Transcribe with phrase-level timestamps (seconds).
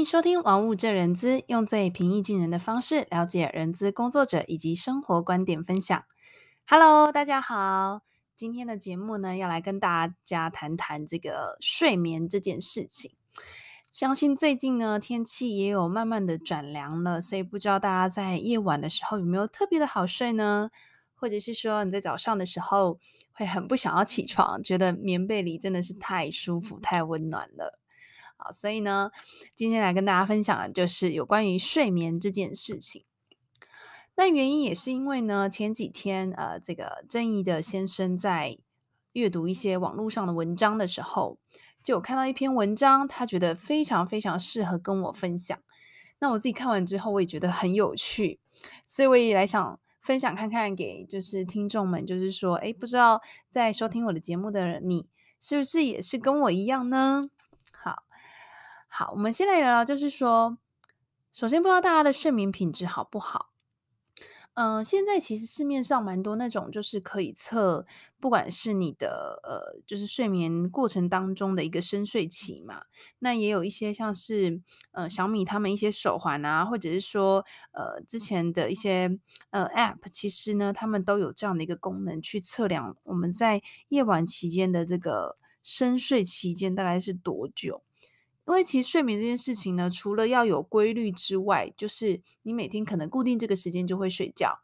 [0.00, 6.02] 迎收听《玩物这人资》，用最平易近人的方式了解人资工作者以及生活观点分享。
[6.66, 8.00] Hello，大家好，
[8.34, 13.12] 今天的节目呢，要来跟大家谈谈这个睡眠这件事情。
[13.90, 20.70] 相信最近呢，天气也有慢慢的转凉了，所以不知道大家在夜晚的时候有没有特别的好睡呢？
[21.14, 22.98] 或者是说你在早上的时候
[23.32, 27.79] 会很不想要起床，觉得棉被里真的是太舒服、太温暖了。
[28.42, 29.10] 好，所以呢，
[29.54, 33.04] 今天来跟大家分享的就是有关于睡眠这件事情。
[34.16, 38.58] 那原因也是因为呢，前几天呃，这个正义的先生在
[39.12, 41.38] 阅读一些网络上的文章的时候，
[41.82, 45.58] 就有看到一篇文章，他觉得非常非常适合跟我分享。
[46.18, 48.40] 那我自己看完之后，我也觉得很有趣，
[48.86, 53.20] 所以我也来想分享看看给就是听众们，就是说，诶，不知道
[53.50, 55.06] 在收听我的节目的，你
[55.40, 57.30] 是不是也是跟我一样呢？
[58.92, 60.58] 好，我们先来聊聊，就是说，
[61.32, 63.52] 首先不知道大家的睡眠品质好不好？
[64.54, 67.86] 嗯、现在其实市面上蛮多那种，就是可以测，
[68.18, 72.82] 不管是你的呃，就是睡眠过程当中的一个深睡期嘛，
[73.20, 79.16] 那也有一些像是呃小米他们一些手环啊，或者是说呃之前的一些
[79.50, 87.84] 呃 App，其实呢，他们都有这样的一个功能去测量我们在夜晚期间的这个深睡期间大概是多久。
[88.50, 94.58] 因为其实睡眠这件事情呢，除了要有规律之外，就是你每天可能固定这个时间就会睡觉。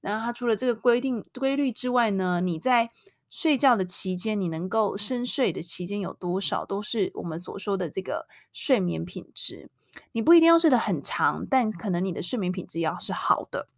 [0.00, 2.90] 然后它除了这个规定规律之外呢，你在
[3.28, 9.68] 睡觉的期间，你能够深睡的期间有多少，都是我们所说的这个睡眠品质。
[10.12, 13.68] 你不一定要睡得很长，但可能你的睡眠品质要是好的。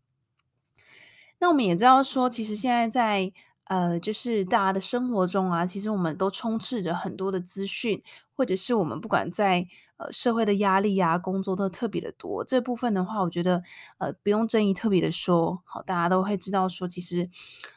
[1.38, 3.32] 那我们也知道说，其实现在在
[3.65, 8.03] 呃，就是大家的生活中啊，其实我们都充斥着很多的资讯，
[8.34, 9.65] 或者是我们不管在
[9.97, 12.44] 呃社会的压力啊，工作都特别的多。
[12.44, 13.62] 这部分的话，我觉得
[13.99, 17.31] 呃不用争议特别的说，好，大家都会知道说，其实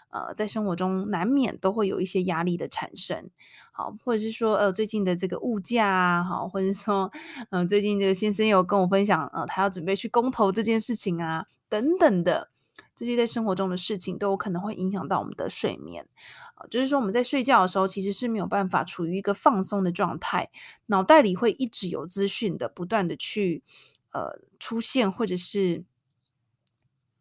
[0.10, 3.30] 呃在生活中难免都会有一些压力的产生，
[3.72, 7.12] 好，或者是说呃最近的这个物价啊，好，或者是说
[7.52, 12.53] 呃最近这个先生有跟我分享，呃他要准备去公投这件事情啊，等等的。
[12.96, 16.08] 这些在生活中的事情都有可能会影响到我们的睡眠，
[16.56, 20.52] 呃，就是说我们在睡觉的时候其实是没有办法处于一个放松的状态，
[20.86, 23.64] 脑袋里会一直有资讯的不断的去
[24.12, 25.84] 呃出现，或者是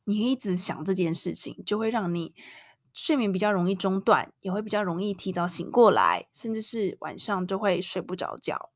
[0.04, 2.34] 你一直想这件事情，就会让你
[2.92, 8.70] 睡眠比较容易中断，也会比较容易提早醒过来，甚至是晚上就会睡不着觉。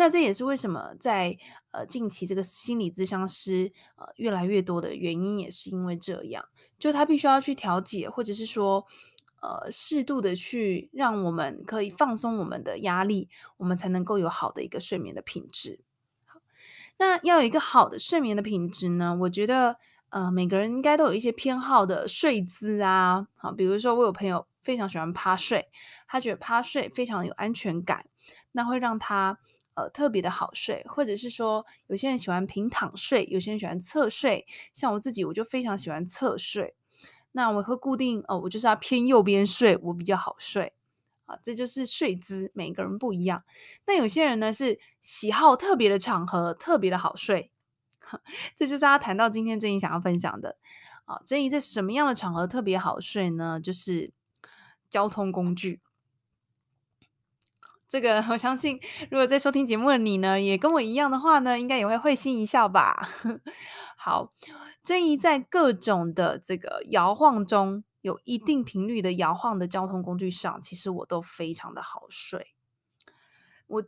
[0.00, 1.36] 那这也是为什么在
[1.72, 6.42] 呃近期这个心理咨商师呃越来越多的原因，也是因为这样，
[6.78, 8.86] 就他必须要去调节，或者是说
[9.42, 13.28] 呃适度的去让我们可以放松我们的压力，
[13.58, 15.80] 我们才能够有好的一个睡眠的品质。
[16.24, 16.40] 好，
[16.96, 19.76] 那要有一个好的睡眠的品质呢，我觉得
[20.08, 25.68] 呃每个人应该都有一些偏好的睡姿啊，好，比如说我有朋友非常喜欢趴睡，
[26.08, 28.06] 他觉得趴睡非常有安全感，
[28.52, 29.38] 那会让他。
[29.80, 34.46] 呃，特别的好睡，或者是说，有些人喜欢平躺睡，有些人喜欢侧睡。
[34.74, 36.74] 像我自己，我就非常喜欢侧睡。
[37.32, 40.74] 那我会固定哦，我就是要偏右边睡，我比较好睡。
[41.24, 43.44] 啊，这就是睡姿，每个人不一样。
[43.86, 47.50] 那有些人呢是喜好特别的场合，特别的好睡。
[48.54, 50.58] 这就是他谈到今天正义想要分享的。
[51.06, 53.58] 啊，正义在什么样的场合特别好睡呢？
[53.60, 54.12] 就是
[54.90, 55.80] 交通工具。
[57.90, 58.78] 这个 我相信，
[59.10, 63.10] 如果在收听节目的你呢，也跟我一样的话呢，应该也会会心一笑吧。
[63.98, 64.30] 好，
[64.80, 72.54] 正义在各种的这个摇晃中，有一定频率的摇晃的交通工具上，其实我都非常的好睡。
[73.66, 73.84] 我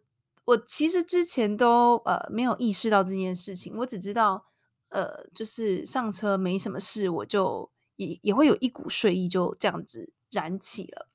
[0.46, 4.46] 我其实之前都呃没有意识到这件事情，我只知道
[4.88, 11.08] 呃就是上车没什么事，我就也也会有一股睡意就这样子燃起了。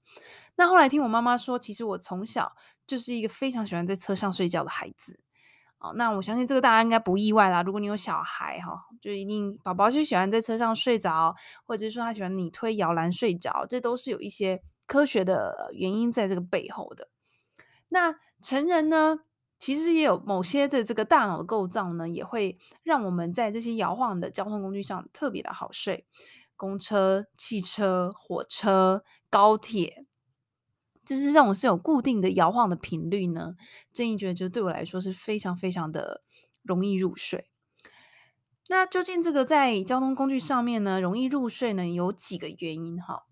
[0.58, 2.54] 那后来听我妈妈说，其实我从小
[2.86, 5.22] 就是一个非常喜欢在车上睡觉的孩子。
[5.80, 7.62] 哦，那我相信这个大家应该不意外啦。
[7.62, 17.10] 如果你有小孩哈，就一定宝宝就喜欢在车上睡着，或者是说他喜欢你推摇篮睡着，这都是有一些科学的原因在这个背后的。
[17.90, 19.20] 那成人呢，
[19.60, 26.08] 其实也有某些的这个大脑的构造呢，也会让我们在这些摇晃的交通工具上特别的好睡。
[26.56, 30.07] 公车、汽车、火车、高铁。
[31.08, 33.56] 就是这种是有固定的摇晃的频率呢，
[33.94, 36.22] 正义觉得就对我来说是非常非常的
[36.64, 37.48] 容易入睡。
[38.68, 43.24] 那究竟这个在交通工具上面呢，容易入睡呢，有几个原因哈。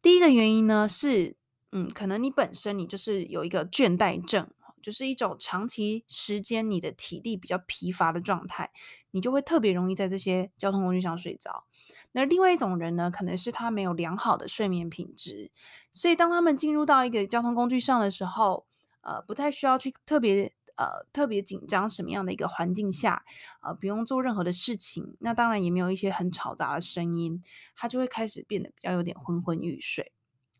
[0.00, 1.36] 第一个原因呢是，
[1.72, 4.48] 嗯，可能你本身你就是有一个倦怠症，
[4.80, 8.70] 就是一种长期时间你的体力比较疲乏的状态，
[9.10, 11.64] 你就会特别容易在这些交通工具上睡着。
[12.12, 15.50] 那另外一种人呢，可能是他没有良好的睡眠品质，
[15.92, 18.66] 所以当他们进入到一个交通工具上的时候，
[19.00, 23.24] 呃，不太需要去特别呃特别紧张什么样的一个环境下，
[23.62, 27.42] 呃，不用做任何的事情，那当然也没有一些很嘈杂的声音，
[27.74, 30.12] 他就会开始变得比较有点昏昏欲睡。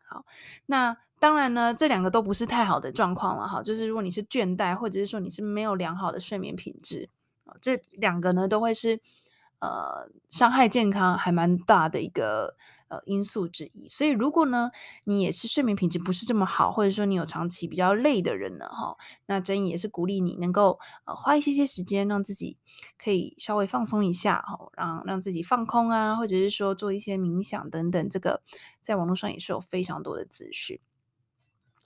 [0.09, 0.25] 好，
[0.67, 3.63] 那当然呢，这两个都不是太好的状况了哈。
[3.63, 7.09] 就是如果你是倦怠，或者是说你是没有良好的睡眠品质，
[7.61, 9.01] 这两个呢都会是
[9.63, 12.55] 呃伤害健康还蛮大的一个。
[12.93, 13.89] 呃，因素之一。
[13.89, 14.71] 所以，如果呢，
[15.05, 18.95] 你也是睡眠品质不是这么好，或者说你有长期比较累的人呢，哈，
[19.25, 22.59] 那真也是鼓励你能够呃花一些些时间，让自己
[23.03, 28.11] 可以稍微放松一下，哈，让让自己放空啊，或者是说做一些冥想等等。
[28.11, 28.43] 这个
[28.83, 30.79] 在网络上也是有非常多的资讯。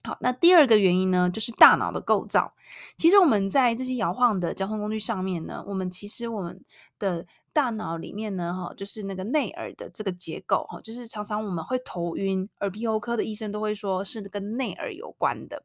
[0.07, 2.55] 好，那第二个原因呢，就是大脑的构造。
[2.97, 6.65] 其实我们在这些摇晃的交通工具上面呢，我们其实我们
[6.97, 15.65] 的大脑里面呢，哈，就是那个内耳的这个结构，哈，就是常常我们会头晕，耳鼻喉科的医生都会说是跟内耳有关的，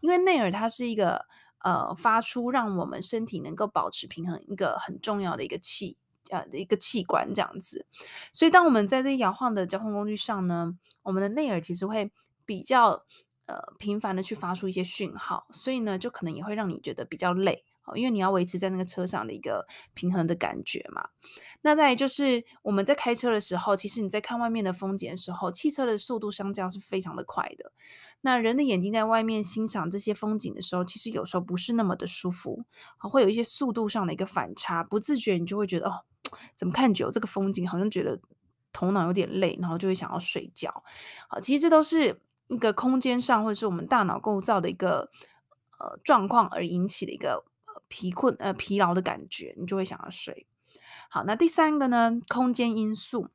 [0.00, 1.24] 因为内耳它是一个
[1.62, 5.96] 呃发出让我们身体能够保持平衡一个很重要的一个器
[6.30, 7.86] 呃的一个器官这样子。
[8.32, 12.10] 所以当我们在这摇晃的交通工具上呢，我们的内耳其实会
[12.44, 13.04] 比较。
[13.46, 17.64] 呃，频繁的去发出一些讯号，所以呢，就可能也会让你觉得比较累，
[17.94, 19.64] 因为你要维持在那个车上的一个
[19.94, 21.10] 平衡的感觉嘛。
[21.62, 27.70] 那再就是我们在开车的时候，其实你在看外面的风景的时候，汽车的速度相较是非常的快的。
[28.22, 32.64] 那人的眼睛在外面欣赏这些风景的时候，其实有时候不是那么的舒服，
[32.98, 36.04] 会有一些速度上的一个反差，不自觉你就会觉得哦，
[36.56, 38.20] 怎么看久这个风景，好像觉得
[38.72, 40.82] 头脑有点累，然后就会想要睡觉。
[41.28, 42.20] 好，其实这都是。
[42.48, 45.10] 一个空间上，或者是我们大脑构造的一个
[45.78, 50.46] 呃状况而引起的一个呃疲困呃疲劳的感觉，你就会想要睡。
[51.08, 53.28] 好，那第三个呢，空间因素。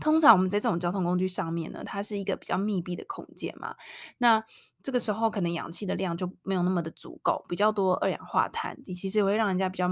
[0.00, 3.76] 通常我们在这种交通工具上面呢，它是一个比较密闭的空间嘛，
[4.18, 4.44] 那
[4.82, 9.88] 这个时候可能氧气的量就没有那么的足够，比较多二氧化碳，你其实会让人家比较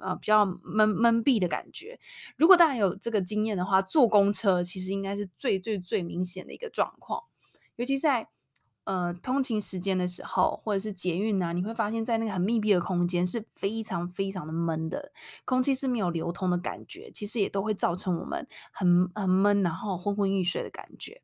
[0.00, 1.98] 呃比较闷闷闭的感觉。
[2.36, 7.24] 如果大家有这个经验的话，坐公车其实应该是最最最明显的一个状况。
[7.76, 8.28] 尤其在
[8.84, 15.12] 呃通勤时间的时候，或者是捷运啊，你会发现在那个很密闭的空间是非常非常的闷的，
[15.44, 21.20] 空气是没有流通的感觉，其实也都会造成我们很很闷，然后昏昏欲睡的感觉。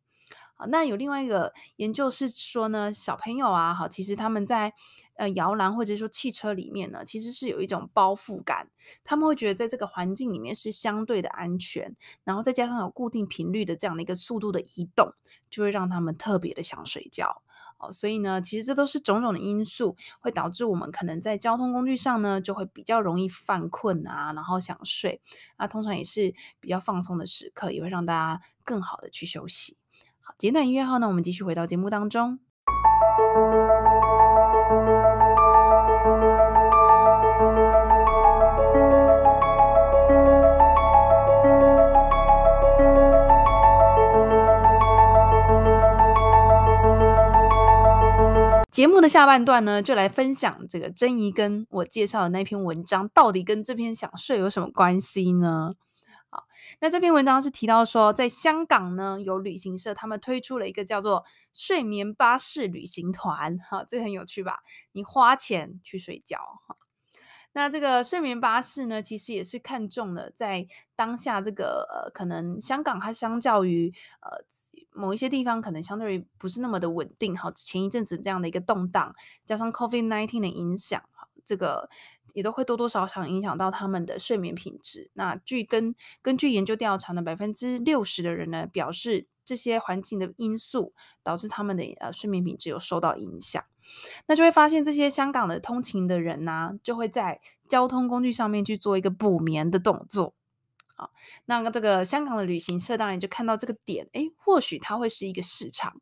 [0.69, 4.73] 那有另外一个研究是说呢，小朋友啊，好，其实他们在
[5.17, 8.69] 呃摇篮或者说汽车里面呢，其实是有一种包覆感，
[9.05, 15.13] 他们会觉得在这个环境里面是相对的安全，然后再加上有固定频率的这样的一个速度的移动，
[15.51, 17.43] 就会让他们特别的想睡觉。
[17.79, 25.21] 哦，所以呢，其实这都是种种的因素，会导致我们可能在交通工具上呢，就会比较容易犯困啊，然后想睡。
[25.59, 29.77] 那通常也是比较放松的时刻，也会让大家更好的去休息。
[30.39, 32.39] 简短音乐后呢，我们继续回到节目当中。
[48.71, 55.75] 节目的下半段呢，就来分享这个珍怡跟我介绍的那篇文章，到底跟这篇想睡有什么关系呢？
[56.35, 56.47] 好，
[56.81, 64.61] 那这篇文章是提到说，在香港呢，有旅行社他们推出了一个叫做“睡眠巴士旅行团”，哈，这很有趣吧？
[64.93, 66.79] 你花钱去睡觉，哈。
[67.53, 74.43] 那这个睡眠巴士呢，其实也是看中了在当下这个呃，可能香港它相较于呃
[74.95, 81.03] 某一些地方，可能相对于不是那么的稳定，哈，前一阵子这样的一个动荡，加上 COVID-19 的影响，
[81.45, 81.89] 这个。
[82.35, 85.11] 也都会多多少少影响到他们的睡眠品质。
[85.13, 93.63] 那据根根据研究调查呢，百分之六十的人呢表示，这些环境的因素导致他们的呃睡眠品质有受到影响。
[94.29, 100.33] 那就会发现这些香港的通勤的人呢、就会在交通工具上面去做一个补眠的动作。
[100.97, 101.11] 啊，
[101.45, 106.01] 那这个香港的旅行社当然就看到这个点，诶，或许它会是一个市场，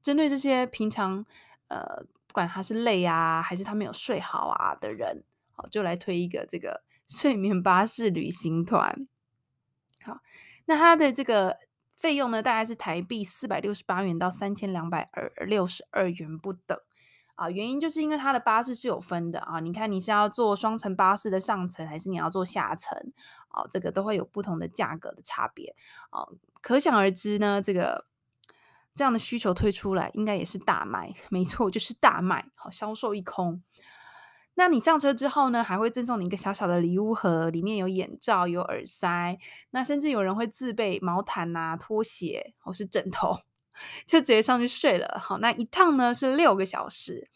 [0.00, 1.26] 针对这些平常
[1.68, 5.22] 呃不管他是累啊，还是他没有睡好啊的人。
[5.50, 9.06] 好，就来推一个这个 睡眠巴士旅行团。
[10.02, 10.16] 好，
[10.64, 11.58] 那它的这个
[11.94, 16.78] 费用呢，大概是台币四百六十八元到三千两百二六十二元不等
[17.34, 17.50] 啊。
[17.50, 19.60] 原因就是因为它的巴士是有分的啊。
[19.60, 22.98] 你看你是要坐双层巴士的上层，还是你要坐下层？
[23.50, 25.76] 哦，这个都会有不同的价格的差别。
[26.10, 28.06] 哦，可想而知呢，这个
[28.94, 33.62] 这样的需求推出来，应该也是大卖，没错，就是大卖，好，销售一空。
[34.54, 39.38] 那你上车之后呢，还会赠送你一个小小的礼物盒，里面有眼罩、有耳塞，
[39.70, 43.32] 那甚至有人会自备毛毯啊、拖鞋或是枕头，
[44.06, 45.18] 就直接上去睡了。
[45.18, 47.30] 好，那一趟呢是六个小时，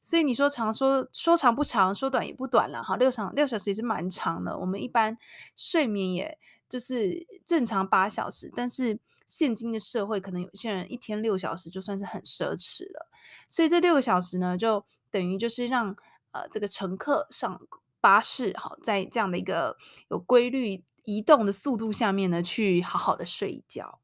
[0.00, 2.80] 所以你说长说说长不长，说短也不短了。
[2.80, 4.56] 哈，六长六小时也是蛮长的。
[4.56, 5.18] 我们一般
[5.56, 6.38] 睡眠也
[6.68, 13.08] 就是正常八小时，但是现今的社会，可能有些人一天六小时就算是很奢侈了。
[13.48, 15.96] 所以这六个小时呢，就等于就是让。
[16.32, 17.60] 呃，这个乘客上
[18.00, 19.76] 巴士，好，在这样的一个
[20.10, 23.99] 有规律移动的速度下面呢，去好好的睡一觉。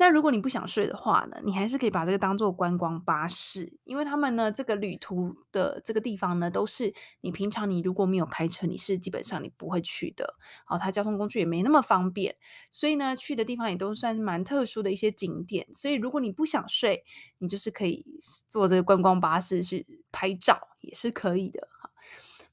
[0.00, 10.36] 那如果你不想睡的话呢，你还是可以把这个当做观光巴士，因为他们呢，这个旅途的这个地方呢，都是你平常你如果没有开车，你是基本上你不会去的。
[10.64, 12.34] 好，它交通工具也没那么方便，
[12.70, 15.66] 所以呢，去的地方也都算是蛮特殊的一些景点。
[15.74, 17.04] 所以如果你不想睡，
[17.36, 18.06] 你就是可以
[18.48, 21.68] 坐这个观光巴士去拍照，也是可以的。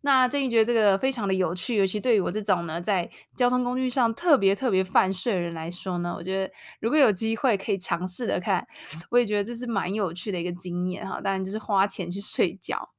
[0.02, 8.66] 那珍妮觉得这个非常的有趣，尤其对于我这种呢，在交通工具上特别特别犯睡的人来说呢，我觉得如果有机会可以尝试的看，
[9.10, 11.20] 我也觉得这是蛮有趣的一个经验哈。
[11.20, 12.94] 当然就是花钱去睡觉。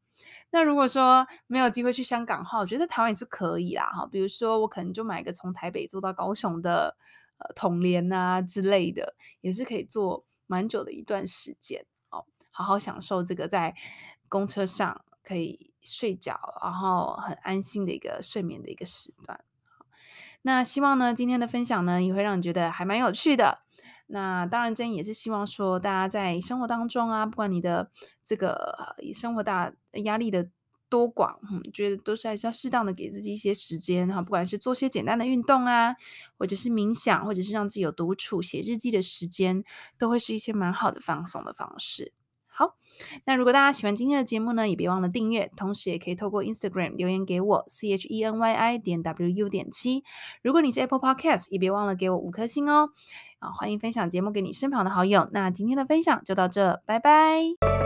[0.51, 4.07] 那如果说没有机会去香港的话，我觉得台湾也是可以啦哈。
[4.11, 6.97] 比如说我可能就买个从台北坐到高雄的
[7.39, 13.75] 呃统联啊之类的，也是可以坐蛮久的一段时间哦，好好享受这个在
[14.29, 15.68] 公车上可以。
[15.83, 19.45] 睡觉，然后很安心的一个睡眠的一个时段。
[20.43, 23.61] 那希望呢，今天的分享呢，也会让你觉得还蛮有趣的。
[24.07, 27.91] 那当然，珍也是希望说，大家在生活当中啊，不管你的
[28.25, 29.71] 这个生活大
[30.05, 30.49] 压力的
[30.89, 35.95] 多广，嗯，觉得都是还是要适当的给自己一些时间哈，不管是做些简单的运动啊，
[36.39, 39.63] 或者是冥想，或者是让自己有独处写日记的时间，
[39.99, 42.15] 都会是一些蛮好的放松的方式。
[42.59, 42.75] 好，
[43.25, 50.03] 那如果大家喜欢今天的节目呢，也别忘了订阅，同时也可以透过 Instagram 留言给我 c h e n y i 点 w u 点七。
[50.43, 52.91] 如果你是 Apple Podcast，也别忘了给我五颗星哦。
[53.39, 55.29] 啊，欢迎分享节目给你身旁的好友。
[55.31, 57.78] 那今天的分享就到这，拜拜。